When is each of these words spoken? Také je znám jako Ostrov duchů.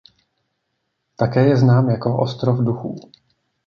Také 1.15 1.45
je 1.47 1.57
znám 1.57 1.89
jako 1.89 2.19
Ostrov 2.19 2.63
duchů. 2.65 2.95